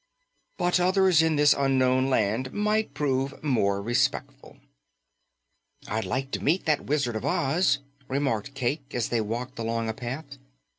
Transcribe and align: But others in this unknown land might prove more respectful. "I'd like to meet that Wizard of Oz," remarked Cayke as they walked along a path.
But 0.57 0.79
others 0.79 1.21
in 1.21 1.35
this 1.35 1.53
unknown 1.55 2.07
land 2.09 2.51
might 2.51 2.95
prove 2.95 3.43
more 3.43 3.83
respectful. 3.83 4.57
"I'd 5.87 6.05
like 6.05 6.31
to 6.31 6.43
meet 6.43 6.65
that 6.65 6.85
Wizard 6.85 7.15
of 7.15 7.23
Oz," 7.23 7.77
remarked 8.07 8.55
Cayke 8.55 8.95
as 8.95 9.09
they 9.09 9.21
walked 9.21 9.59
along 9.59 9.89
a 9.89 9.93
path. 9.93 10.39